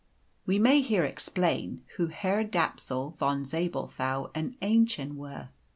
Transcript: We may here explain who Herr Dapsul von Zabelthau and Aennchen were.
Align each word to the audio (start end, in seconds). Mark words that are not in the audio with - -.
We 0.47 0.57
may 0.57 0.81
here 0.81 1.03
explain 1.03 1.83
who 1.95 2.07
Herr 2.07 2.43
Dapsul 2.43 3.11
von 3.15 3.45
Zabelthau 3.45 4.31
and 4.33 4.59
Aennchen 4.59 5.13
were. 5.13 5.49